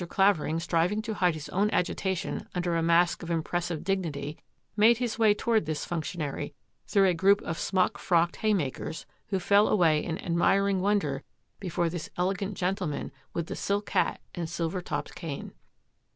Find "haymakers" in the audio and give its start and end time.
8.37-9.05